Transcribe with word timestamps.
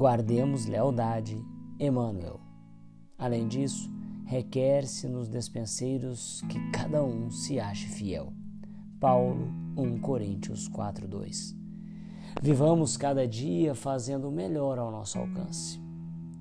Guardemos 0.00 0.64
lealdade, 0.64 1.38
Emmanuel. 1.78 2.40
Além 3.18 3.46
disso, 3.46 3.92
requer-se 4.24 5.06
nos 5.06 5.28
despenseiros 5.28 6.40
que 6.48 6.58
cada 6.70 7.04
um 7.04 7.30
se 7.30 7.60
ache 7.60 7.86
fiel. 7.86 8.32
Paulo 8.98 9.52
1 9.76 10.00
Coríntios 10.00 10.70
4:2. 10.70 11.54
Vivamos 12.40 12.96
cada 12.96 13.28
dia 13.28 13.74
fazendo 13.74 14.30
o 14.30 14.32
melhor 14.32 14.78
ao 14.78 14.90
nosso 14.90 15.18
alcance. 15.18 15.78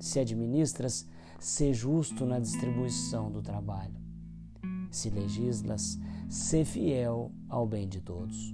Se 0.00 0.18
administras, 0.18 1.08
sê 1.38 1.72
justo 1.72 2.26
na 2.26 2.40
distribuição 2.40 3.30
do 3.30 3.40
trabalho. 3.40 3.94
Se 4.90 5.10
legislas, 5.10 5.96
sê 6.28 6.64
fiel 6.64 7.30
ao 7.48 7.68
bem 7.68 7.88
de 7.88 8.00
todos. 8.00 8.52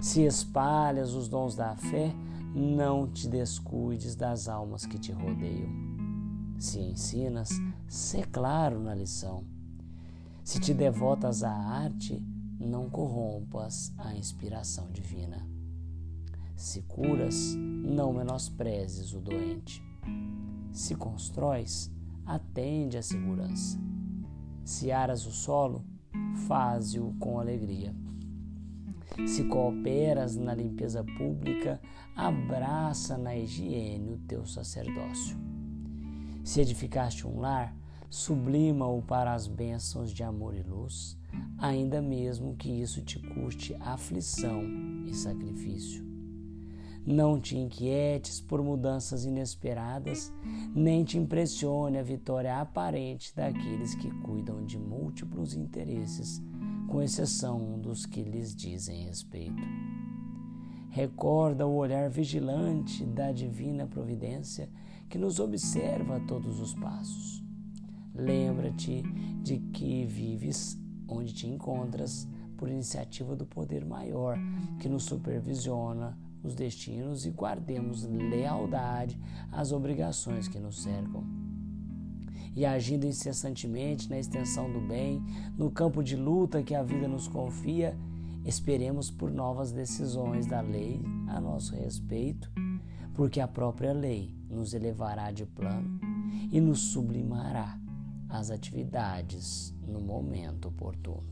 Se 0.00 0.22
espalhas 0.22 1.14
os 1.14 1.28
dons 1.28 1.56
da 1.56 1.74
fé, 1.74 2.14
não 2.54 3.10
te 3.10 3.28
descuides 3.28 4.14
das 4.14 4.48
almas 4.48 4.86
que 4.86 4.96
te 4.96 5.10
rodeiam. 5.10 5.68
Se 6.56 6.78
ensinas, 6.78 7.50
sê 7.88 8.22
claro 8.22 8.80
na 8.80 8.94
lição. 8.94 9.44
Se 10.44 10.60
te 10.60 10.72
devotas 10.72 11.42
à 11.42 11.50
arte, 11.50 12.22
não 12.60 12.88
corrompas 12.88 13.92
a 13.98 14.14
inspiração 14.14 14.88
divina. 14.92 15.44
Se 16.54 16.82
curas, 16.82 17.56
não 17.56 18.12
menosprezes 18.12 19.12
o 19.14 19.20
doente. 19.20 19.82
Se 20.70 20.94
constróis, 20.94 21.90
atende 22.24 22.96
à 22.96 23.02
segurança. 23.02 23.80
Se 24.64 24.92
aras 24.92 25.26
o 25.26 25.32
solo, 25.32 25.84
faze-o 26.46 27.12
com 27.18 27.40
alegria. 27.40 28.03
Se 29.26 29.44
cooperas 29.44 30.36
na 30.36 30.54
limpeza 30.54 31.04
pública, 31.04 31.80
abraça 32.16 33.16
na 33.16 33.36
higiene 33.36 34.12
o 34.12 34.18
teu 34.18 34.44
sacerdócio. 34.46 35.36
Se 36.42 36.60
edificaste 36.60 37.26
um 37.26 37.40
lar, 37.40 37.74
sublima-o 38.10 39.02
para 39.02 39.32
as 39.32 39.46
bênçãos 39.46 40.12
de 40.12 40.22
amor 40.22 40.54
e 40.54 40.62
luz, 40.62 41.18
ainda 41.58 42.02
mesmo 42.02 42.54
que 42.54 42.70
isso 42.70 43.02
te 43.02 43.18
custe 43.18 43.74
aflição 43.80 44.62
e 45.06 45.14
sacrifício. 45.14 46.04
Não 47.06 47.38
te 47.38 47.56
inquietes 47.58 48.40
por 48.40 48.62
mudanças 48.62 49.26
inesperadas, 49.26 50.32
nem 50.74 51.04
te 51.04 51.18
impressione 51.18 51.98
a 51.98 52.02
vitória 52.02 52.58
aparente 52.58 53.34
daqueles 53.36 53.94
que 53.94 54.10
cuidam 54.22 54.64
de 54.64 54.78
múltiplos 54.78 55.54
interesses, 55.54 56.42
com 56.88 57.02
exceção 57.02 57.78
dos 57.80 58.06
que 58.06 58.22
lhes 58.22 58.54
dizem 58.54 59.06
respeito. 59.06 59.62
Recorda 60.90 61.66
o 61.66 61.74
olhar 61.74 62.08
vigilante 62.08 63.04
da 63.04 63.32
divina 63.32 63.86
providência 63.86 64.68
que 65.08 65.18
nos 65.18 65.40
observa 65.40 66.16
a 66.16 66.20
todos 66.20 66.60
os 66.60 66.74
passos. 66.74 67.42
Lembra-te 68.14 69.02
de 69.42 69.58
que 69.58 70.06
vives 70.06 70.78
onde 71.08 71.32
te 71.32 71.48
encontras 71.48 72.28
por 72.56 72.68
iniciativa 72.68 73.34
do 73.34 73.44
poder 73.44 73.84
maior 73.84 74.38
que 74.78 74.88
nos 74.88 75.04
supervisiona 75.04 76.16
os 76.42 76.54
destinos 76.54 77.26
e 77.26 77.30
guardemos 77.30 78.04
lealdade 78.04 79.18
às 79.50 79.72
obrigações 79.72 80.46
que 80.46 80.60
nos 80.60 80.82
cercam. 80.82 81.43
E 82.56 82.64
agindo 82.64 83.06
incessantemente 83.06 84.08
na 84.08 84.18
extensão 84.18 84.70
do 84.72 84.80
bem, 84.80 85.22
no 85.56 85.70
campo 85.70 86.02
de 86.02 86.16
luta 86.16 86.62
que 86.62 86.74
a 86.74 86.82
vida 86.82 87.08
nos 87.08 87.26
confia, 87.26 87.96
esperemos 88.44 89.10
por 89.10 89.30
novas 89.30 89.72
decisões 89.72 90.46
da 90.46 90.60
lei 90.60 91.00
a 91.28 91.40
nosso 91.40 91.74
respeito, 91.74 92.50
porque 93.14 93.40
a 93.40 93.48
própria 93.48 93.92
lei 93.92 94.34
nos 94.48 94.74
elevará 94.74 95.30
de 95.32 95.46
plano 95.46 95.98
e 96.52 96.60
nos 96.60 96.80
sublimará 96.92 97.78
as 98.28 98.50
atividades 98.50 99.74
no 99.86 100.00
momento 100.00 100.68
oportuno. 100.68 101.24